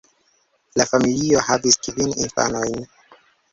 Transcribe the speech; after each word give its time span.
La 0.81 0.87
familio 0.91 1.45
havis 1.51 1.79
kvin 1.89 2.17
infanojn. 2.25 2.83